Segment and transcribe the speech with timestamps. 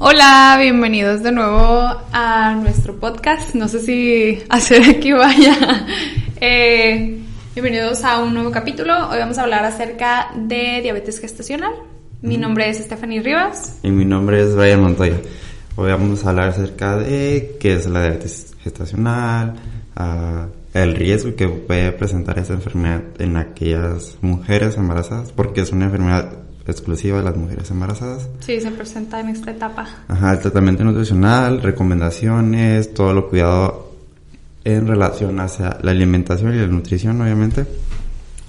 [0.00, 1.58] Hola, bienvenidos de nuevo
[2.12, 3.56] a nuestro podcast.
[3.56, 5.86] No sé si hacer aquí vaya.
[6.40, 7.18] Eh,
[7.52, 9.08] bienvenidos a un nuevo capítulo.
[9.08, 11.72] Hoy vamos a hablar acerca de diabetes gestacional.
[12.22, 13.80] Mi nombre es Stephanie Rivas.
[13.82, 15.16] Y mi nombre es Brian Montoya.
[15.74, 19.56] Hoy vamos a hablar acerca de qué es la diabetes gestacional,
[19.98, 25.86] uh, el riesgo que puede presentar esa enfermedad en aquellas mujeres embarazadas, porque es una
[25.86, 28.28] enfermedad exclusiva de las mujeres embarazadas.
[28.40, 29.86] Sí, se presenta en esta etapa.
[30.08, 33.92] Ajá, el tratamiento nutricional, recomendaciones, todo lo cuidado
[34.64, 37.66] en relación hacia la alimentación y la nutrición, obviamente.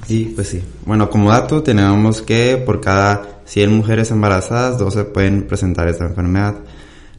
[0.07, 5.43] Y pues sí, bueno, como dato tenemos que por cada 100 mujeres embarazadas, 12 pueden
[5.43, 6.55] presentar esta enfermedad.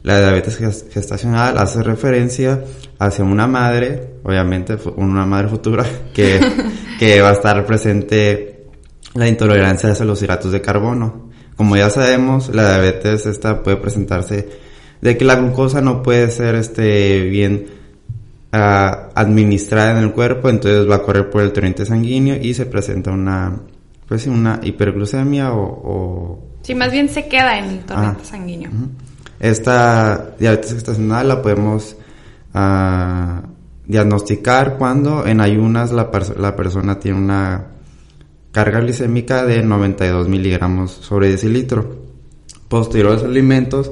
[0.03, 0.57] La diabetes
[0.91, 2.63] gestacional hace referencia
[2.97, 6.39] hacia una madre, obviamente una madre futura, que,
[6.99, 8.50] que va a estar presente
[9.13, 11.29] la intolerancia hacia los hidratos de carbono.
[11.55, 14.49] Como ya sabemos, la diabetes esta puede presentarse
[15.01, 17.65] de que la glucosa no puede ser este bien
[18.53, 18.57] uh,
[19.15, 23.11] administrada en el cuerpo, entonces va a correr por el torrente sanguíneo y se presenta
[23.11, 23.59] una
[24.07, 26.43] pues una hiperglucemia o, o...
[26.63, 28.69] Sí, más bien se queda en el torrente sanguíneo.
[29.39, 31.95] Esta diabetes gestacional la podemos
[32.53, 33.47] uh,
[33.87, 37.67] diagnosticar cuando en ayunas la, la persona tiene una
[38.51, 42.01] carga glicémica de 92 miligramos sobre decilitro.
[42.67, 43.91] Posterior a los alimentos,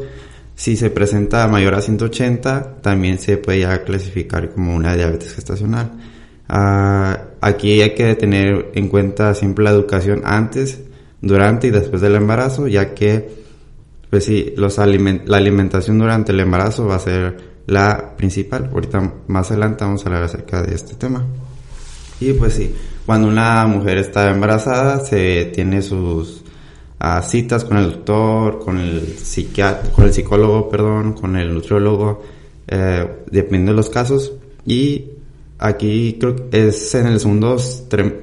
[0.56, 5.92] si se presenta mayor a 180, también se puede ya clasificar como una diabetes gestacional.
[6.48, 10.80] Ah, aquí hay que tener en cuenta siempre la educación antes,
[11.22, 13.40] durante y después del embarazo, ya que
[14.10, 17.38] pues sí, los la alimentación durante el embarazo va a ser
[17.68, 18.70] la principal.
[18.74, 21.24] Ahorita más adelante vamos a hablar acerca de este tema.
[22.20, 22.74] Y pues sí,
[23.10, 26.44] cuando una mujer está embarazada se tiene sus
[27.00, 32.22] ah, citas con el doctor, con el psiquiatra, con el psicólogo, perdón, con el nutriólogo,
[32.68, 34.34] eh, dependiendo de los casos.
[34.64, 35.06] Y
[35.58, 37.58] aquí creo que es en el segundo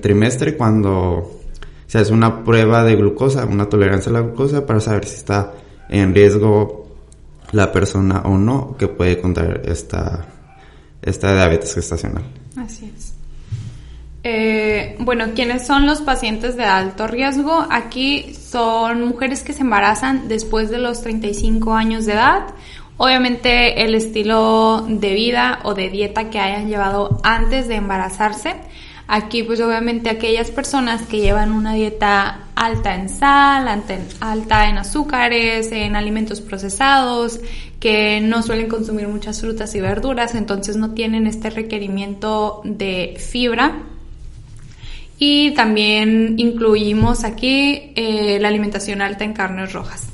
[0.00, 1.32] trimestre cuando
[1.88, 5.52] se hace una prueba de glucosa, una tolerancia a la glucosa para saber si está
[5.88, 6.86] en riesgo
[7.50, 10.28] la persona o no que puede contraer esta,
[11.02, 12.22] esta diabetes gestacional.
[12.56, 13.15] Así es.
[14.28, 17.64] Eh, bueno, ¿quiénes son los pacientes de alto riesgo?
[17.70, 22.46] Aquí son mujeres que se embarazan después de los 35 años de edad.
[22.96, 28.56] Obviamente el estilo de vida o de dieta que hayan llevado antes de embarazarse.
[29.06, 33.68] Aquí pues obviamente aquellas personas que llevan una dieta alta en sal,
[34.18, 37.38] alta en azúcares, en alimentos procesados,
[37.78, 43.84] que no suelen consumir muchas frutas y verduras, entonces no tienen este requerimiento de fibra
[45.18, 50.08] y también incluimos aquí eh, la alimentación alta en carnes rojas.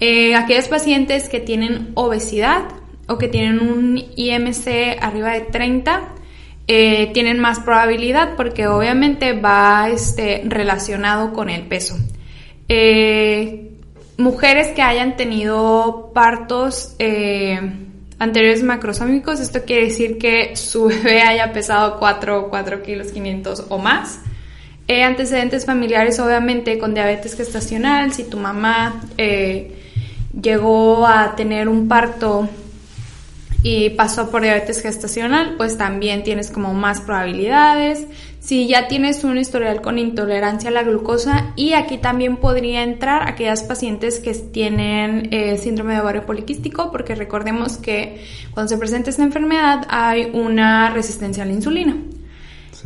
[0.00, 2.64] Eh, aquellos pacientes que tienen obesidad
[3.06, 6.08] o que tienen un IMC arriba de 30
[6.66, 11.96] eh, tienen más probabilidad porque obviamente va este, relacionado con el peso.
[14.16, 16.96] mujeres que hayan tenido partos
[18.24, 23.78] anteriores macrosómicos, esto quiere decir que su bebé haya pesado 4, 4 kilos 500 o
[23.78, 24.18] más.
[24.86, 29.72] Eh, antecedentes familiares, obviamente, con diabetes gestacional, si tu mamá eh,
[30.38, 32.48] llegó a tener un parto
[33.62, 38.06] y pasó por diabetes gestacional, pues también tienes como más probabilidades.
[38.44, 43.26] Si ya tienes un historial con intolerancia a la glucosa y aquí también podría entrar
[43.26, 49.08] aquellas pacientes que tienen eh, síndrome de ovario poliquístico, porque recordemos que cuando se presenta
[49.08, 51.96] esta enfermedad hay una resistencia a la insulina.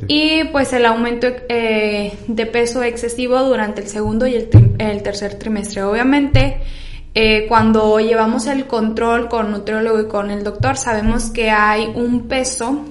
[0.06, 5.40] Y pues el aumento eh, de peso excesivo durante el segundo y el, el tercer
[5.40, 5.82] trimestre.
[5.82, 6.58] Obviamente,
[7.16, 12.28] eh, cuando llevamos el control con nutriólogo y con el doctor, sabemos que hay un
[12.28, 12.84] peso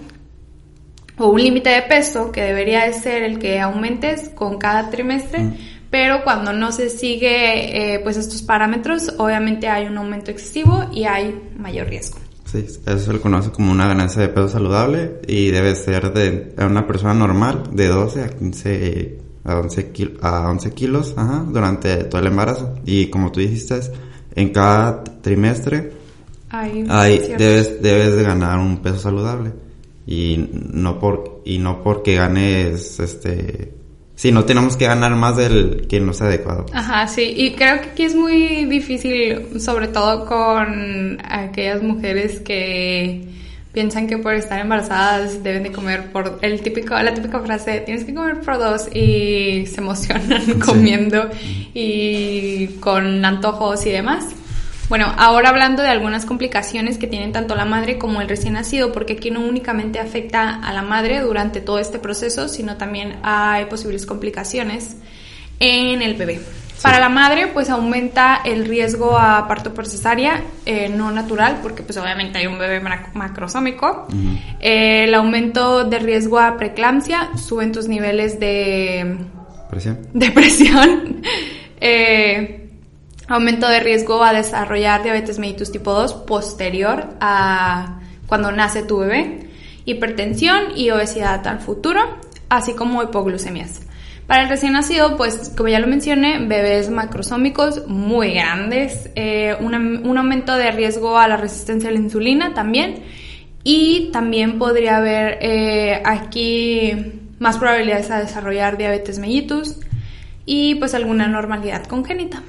[1.18, 5.40] o un límite de peso que debería de ser el que aumentes con cada trimestre,
[5.40, 5.54] mm.
[5.90, 11.06] pero cuando no se sigue eh, pues estos parámetros, obviamente hay un aumento excesivo y
[11.06, 12.20] hay mayor riesgo.
[12.46, 16.54] Sí, eso se le conoce como una ganancia de peso saludable y debe ser de
[16.66, 22.22] una persona normal de 12 a 15 a 11, a 11 kilos ajá, durante todo
[22.22, 22.76] el embarazo.
[22.86, 23.80] Y como tú dijiste,
[24.36, 25.92] en cada trimestre
[26.50, 29.52] Ay, hay, debes, debes de ganar un peso saludable.
[30.08, 33.74] Y no por, y no porque ganes, este,
[34.16, 36.66] sí, no tenemos que ganar más del que no sea adecuado.
[36.74, 43.28] Ajá, sí, y creo que aquí es muy difícil, sobre todo con aquellas mujeres que
[43.78, 48.06] piensan que por estar embarazadas deben de comer por el típico, la típica frase, tienes
[48.06, 51.30] que comer por dos y se emocionan comiendo
[51.76, 54.26] y con antojos y demás.
[54.90, 58.94] Bueno, ahora hablando de algunas complicaciones que tienen tanto la madre como el recién nacido,
[58.94, 63.66] porque aquí no únicamente afecta a la madre durante todo este proceso, sino también hay
[63.66, 64.96] posibles complicaciones
[65.60, 66.40] en el bebé.
[66.82, 71.82] Para la madre, pues aumenta el riesgo a parto por cesárea eh, no natural, porque
[71.82, 74.08] pues obviamente hay un bebé mac- macrosómico.
[74.62, 79.18] Eh, el aumento de riesgo a preeclampsia, suben tus niveles de
[79.72, 79.98] ¿Presión?
[80.14, 81.22] depresión,
[81.82, 82.67] eh,
[83.28, 89.50] aumento de riesgo a desarrollar diabetes mellitus tipo 2 posterior a cuando nace tu bebé,
[89.86, 92.02] hipertensión y obesidad al futuro,
[92.50, 93.82] así como hipoglucemias.
[94.28, 100.18] Para el recién nacido, pues como ya lo mencioné, bebés macrosómicos muy grandes, eh, un,
[100.18, 103.04] aumento de riesgo a la resistencia a la insulina también,
[103.64, 106.92] y también podría haber eh, aquí
[107.40, 109.78] más probabilidades a desarrollar diabetes mellitus
[110.46, 112.42] y pues alguna normalidad congénita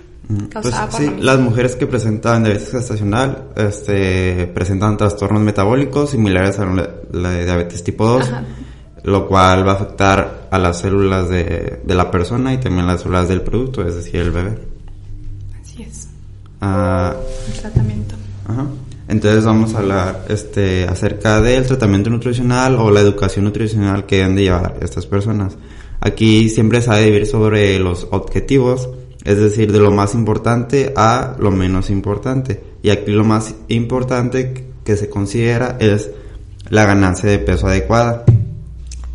[0.53, 6.67] Pues por sí, las mujeres que presentan diabetes gestacional este, presentan trastornos metabólicos similares a
[6.67, 8.45] la, de diabetes tipo 2, Ajá.
[9.05, 13.01] lo cual va a afectar a las células de, de la persona y también las
[13.01, 14.59] células del producto, es decir, el bebé.
[15.63, 16.09] Así es,
[16.61, 17.15] Ah,
[17.47, 18.15] el tratamiento.
[18.47, 18.67] Ajá.
[19.09, 24.37] Entonces vamos a hablar este, acerca del tratamiento nutricional o la educación nutricional que deben
[24.37, 25.57] de llevar estas personas.
[26.01, 28.91] Aquí siempre se ha de dividir sobre los objetivos,
[29.25, 32.61] es decir, de lo más importante a lo menos importante.
[32.83, 36.11] Y aquí lo más importante que se considera es
[36.71, 38.25] la ganancia de peso adecuada.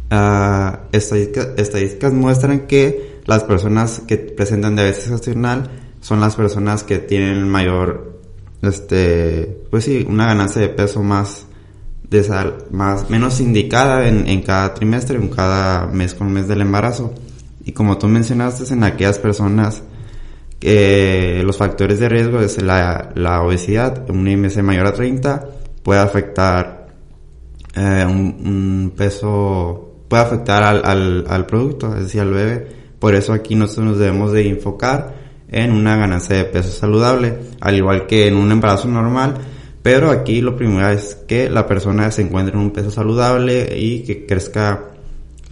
[0.10, 5.70] Ah, estadística- estadísticas muestran que las personas que presentan diabetes gestacional
[6.02, 8.20] son las personas que tienen mayor,
[8.62, 11.48] este, pues sí, una ganancia de peso más,
[12.72, 17.14] más menos indicada en, en cada trimestre, en cada mes con mes del embarazo.
[17.65, 19.83] Y como tú mencionaste, en aquellas personas
[20.60, 25.45] que los factores de riesgo es la, la obesidad, un IMC mayor a 30
[25.83, 26.88] puede afectar
[27.75, 32.68] eh, un, un peso puede afectar al, al, al producto, es decir, al bebé.
[33.00, 35.15] Por eso aquí nosotros nos debemos de enfocar
[35.50, 39.36] en una ganancia de peso saludable, al igual que en un embarazo normal.
[39.81, 44.04] Pero aquí lo primero es que la persona se encuentre en un peso saludable y
[44.04, 44.92] que crezca,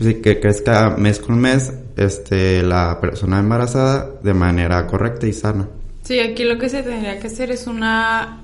[0.01, 5.68] sí, que crezca mes con mes, este, la persona embarazada de manera correcta y sana.
[6.03, 8.42] Sí, aquí lo que se tendría que hacer es una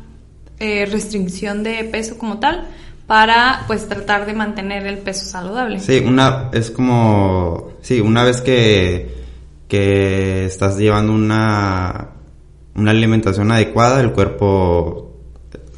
[0.59, 2.67] eh, restricción de peso como tal
[3.07, 5.79] para pues tratar de mantener el peso saludable.
[5.79, 9.15] Sí, una es como sí, una vez que
[9.67, 12.09] que estás llevando una
[12.75, 15.06] una alimentación adecuada, el cuerpo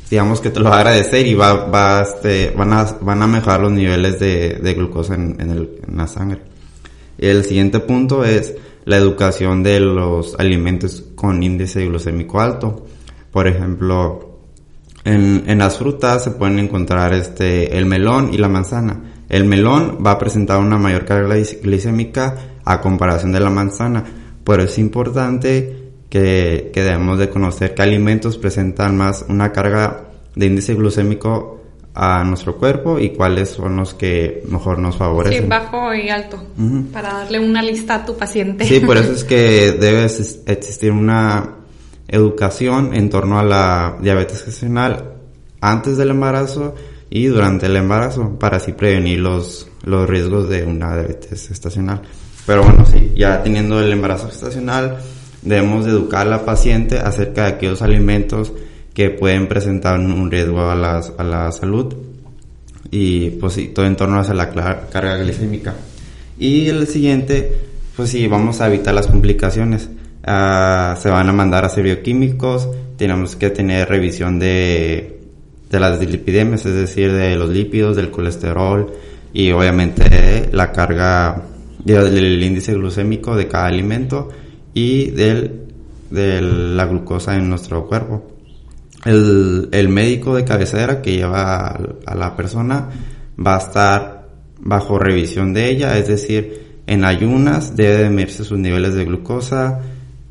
[0.10, 3.28] digamos que te lo va a agradecer y va, va este, van a van a
[3.28, 6.42] mejorar los niveles de, de glucosa en, en, el, en la sangre.
[7.18, 12.86] El siguiente punto es la educación de los alimentos con índice glucémico alto.
[13.32, 14.40] Por ejemplo,
[15.04, 19.02] en, en, las frutas se pueden encontrar este, el melón y la manzana.
[19.28, 22.36] El melón va a presentar una mayor carga glicémica
[22.66, 24.04] a comparación de la manzana,
[24.44, 25.79] pero es importante
[26.10, 31.60] que, que debemos de conocer qué alimentos presentan más una carga de índice glucémico
[31.94, 35.44] a nuestro cuerpo y cuáles son los que mejor nos favorecen.
[35.44, 36.92] Sí, bajo y alto, uh -huh.
[36.92, 38.66] para darle una lista a tu paciente.
[38.66, 41.56] Sí, por eso es que debe existir una
[42.08, 45.14] educación en torno a la diabetes gestacional
[45.62, 46.74] antes del embarazo
[47.10, 52.02] y durante el embarazo para así prevenir los, los riesgos de una diabetes gestacional.
[52.46, 55.00] Pero bueno, sí, ya teniendo el embarazo gestacional,
[55.42, 58.52] debemos de educar a la paciente acerca de aquellos alimentos
[58.94, 61.96] que pueden presentar un riesgo a la, a la salud
[62.92, 65.76] y pues sí, todo en torno a la carga glicémica.
[66.40, 67.52] Y el siguiente,
[67.96, 69.90] pues sí, vamos a evitar las complicaciones.
[70.22, 72.68] Uh, se van a mandar a hacer bioquímicos,
[72.98, 75.20] tenemos que tener revisión de,
[75.70, 78.92] de las lipidemias, es decir, de los lípidos, del colesterol
[79.34, 81.44] y obviamente la carga
[81.84, 84.30] del índice glucémico de cada alimento
[84.74, 85.68] y del,
[86.10, 88.28] de la glucosa en nuestro cuerpo.
[89.06, 92.90] El, el médico de cabecera que lleva a, a la persona
[93.46, 98.58] va a estar bajo revisión de ella, es decir, en ayunas debe de medirse sus
[98.58, 99.80] niveles de glucosa,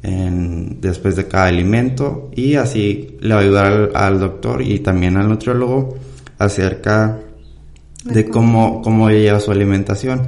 [0.03, 4.79] en, después de cada alimento y así le va a ayudar al, al doctor y
[4.81, 5.97] también al nutriólogo
[6.39, 7.19] acerca
[8.05, 10.23] de cómo, cómo lleva su alimentación.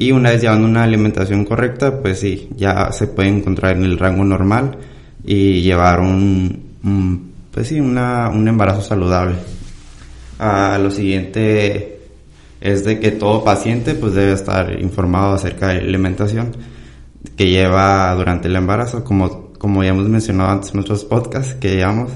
[0.00, 3.98] Y una vez llevando una alimentación correcta, pues sí, ya se puede encontrar en el
[3.98, 4.78] rango normal
[5.22, 9.34] y llevar un, pues sí, una, un embarazo saludable.
[10.38, 12.00] Ah, lo siguiente
[12.62, 16.56] es de que todo paciente pues debe estar informado acerca de la alimentación
[17.36, 21.76] que lleva durante el embarazo, como, como ya hemos mencionado antes en nuestros podcasts que
[21.76, 22.12] llevamos,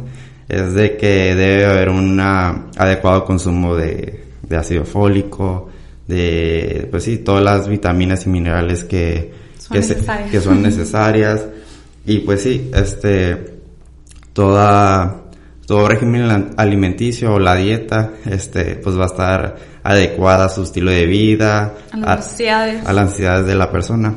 [0.49, 5.69] es de que debe haber un adecuado consumo de, de ácido fólico,
[6.07, 10.31] de, pues sí, todas las vitaminas y minerales que son, necesarias.
[10.31, 11.47] que son necesarias.
[12.07, 13.55] Y pues sí, este,
[14.35, 15.23] toda,
[15.67, 20.91] todo régimen alimenticio o la dieta, este, pues va a estar adecuada a su estilo
[20.91, 24.15] de vida, a las ansiedades, a las ansiedades de la persona.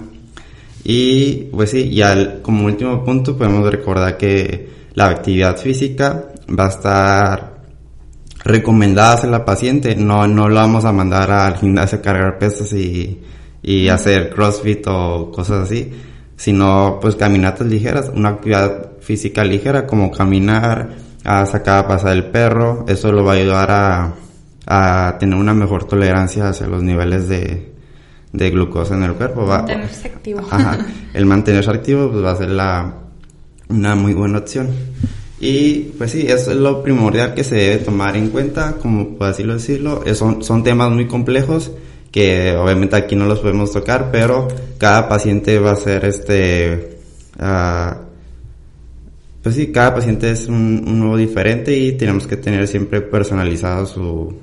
[0.83, 6.25] Y pues sí, y al, como último punto podemos recordar que la actividad física
[6.57, 7.56] va a estar
[8.47, 12.71] recomendadas en la paciente, no, no la vamos a mandar al gimnasio a cargar pesos
[12.73, 13.21] y,
[13.61, 15.91] y hacer crossfit o cosas así,
[16.37, 22.25] sino pues caminatas ligeras, una actividad física ligera como caminar, a sacar a pasar el
[22.25, 24.13] perro, eso lo va a ayudar a,
[24.65, 27.73] a tener una mejor tolerancia hacia los niveles de,
[28.31, 29.45] de glucosa en el cuerpo.
[29.45, 30.41] Va, mantenerse activo.
[30.49, 30.77] Ajá,
[31.13, 32.93] el mantenerse activo pues va a ser la,
[33.67, 34.69] una muy buena opción.
[35.39, 39.27] Y pues sí, eso es lo primordial que se debe tomar en cuenta, como por
[39.27, 40.03] así decirlo.
[40.15, 41.71] Son, son temas muy complejos
[42.11, 46.97] que obviamente aquí no los podemos tocar, pero cada paciente va a ser este...
[47.39, 48.07] Uh,
[49.43, 53.85] pues sí, cada paciente es un, un, nuevo diferente y tenemos que tener siempre personalizado
[53.85, 54.35] su...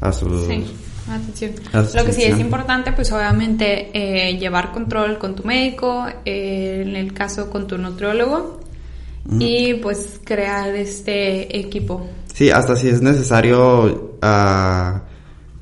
[0.00, 0.64] A su sí.
[1.08, 1.52] Atención.
[1.72, 6.96] Lo que sí es importante, pues obviamente eh, llevar control con tu médico, eh, en
[6.96, 8.60] el caso con tu nutriólogo,
[9.30, 12.06] y pues crear este equipo.
[12.32, 14.98] Sí, hasta si es necesario uh,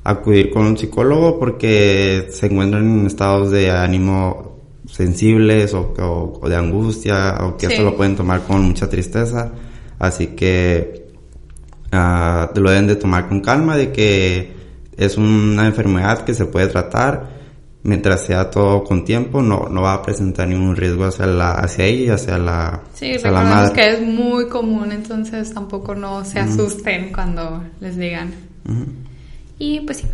[0.03, 4.53] acudir con un psicólogo porque se encuentran en estados de ánimo
[4.85, 7.73] sensibles o, o, o de angustia o que sí.
[7.73, 9.51] esto lo pueden tomar con mucha tristeza.
[9.99, 11.07] Así que
[11.93, 14.51] uh, lo deben de tomar con calma de que
[14.97, 17.42] es una enfermedad que se puede tratar
[17.83, 21.85] mientras sea todo con tiempo, no, no va a presentar ningún riesgo hacia, la, hacia
[21.85, 23.73] ella hacia la, sí, hacia la madre.
[23.73, 27.13] que es muy común, entonces tampoco no se asusten uh -huh.
[27.13, 28.33] cuando les digan.
[28.65, 28.87] Uh -huh.
[29.59, 30.07] Y pues sí.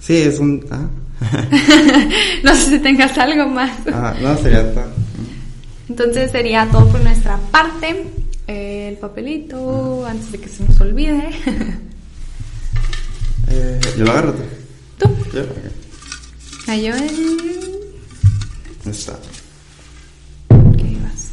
[0.00, 0.64] Sí, es un...
[0.70, 0.88] Ah.
[2.42, 3.70] no sé si tengas algo más.
[3.92, 4.84] Ah, no, sería todo.
[5.90, 8.06] Entonces sería todo por nuestra parte.
[8.46, 11.28] Eh, el papelito, antes de que se nos olvide.
[13.48, 14.34] eh, yo lo agarro.
[14.98, 15.08] ¿Tú?
[15.34, 15.79] Yo, okay.
[16.70, 17.10] Cayó en...
[18.88, 19.14] Está.
[20.50, 21.32] Ok, vas.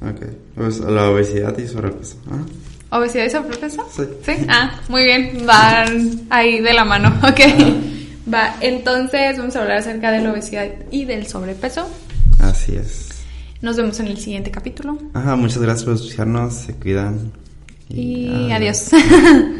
[0.00, 2.16] Ok, pues la obesidad y sobrepeso.
[2.30, 2.96] ¿Ah?
[2.96, 3.86] ¿Obesidad y sobrepeso?
[3.94, 4.04] Sí.
[4.24, 8.32] Sí, ah, muy bien, van ahí de la mano, ok.
[8.32, 11.86] Va, entonces vamos a hablar acerca de la obesidad y del sobrepeso.
[12.38, 13.10] Así es.
[13.60, 14.96] Nos vemos en el siguiente capítulo.
[15.12, 17.30] Ajá, muchas gracias por escucharnos, se cuidan.
[17.90, 18.88] Y, y adiós.